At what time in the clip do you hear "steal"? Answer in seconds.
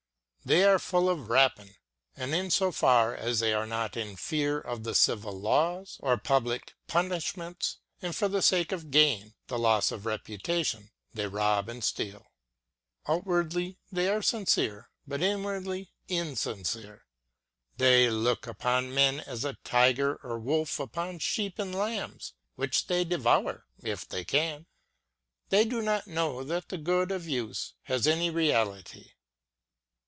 11.83-12.25